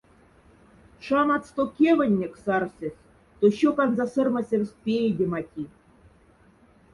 Шамац 1.05 1.45
то 1.55 1.63
кевоннекс 1.75 2.43
арсесь, 2.55 3.01
то 3.39 3.45
щёканза 3.59 4.05
срмосевсть 4.13 4.77
пеедемати. 4.83 5.63